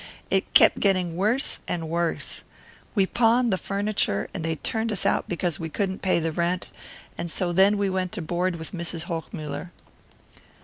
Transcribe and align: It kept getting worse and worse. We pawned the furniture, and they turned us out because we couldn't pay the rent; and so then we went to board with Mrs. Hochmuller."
It 0.31 0.51
kept 0.55 0.79
getting 0.79 1.15
worse 1.15 1.59
and 1.67 1.87
worse. 1.87 2.41
We 2.95 3.05
pawned 3.05 3.53
the 3.53 3.57
furniture, 3.59 4.29
and 4.33 4.43
they 4.43 4.55
turned 4.55 4.91
us 4.91 5.05
out 5.05 5.29
because 5.29 5.59
we 5.59 5.69
couldn't 5.69 6.01
pay 6.01 6.19
the 6.19 6.31
rent; 6.31 6.65
and 7.19 7.29
so 7.29 7.51
then 7.51 7.77
we 7.77 7.87
went 7.87 8.11
to 8.13 8.21
board 8.23 8.55
with 8.55 8.71
Mrs. 8.71 9.03
Hochmuller." 9.03 9.69